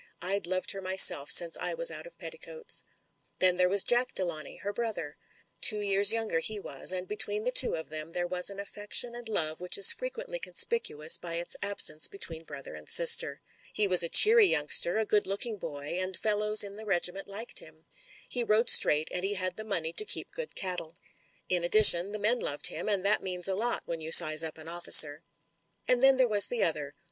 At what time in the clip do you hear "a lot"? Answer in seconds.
23.47-23.83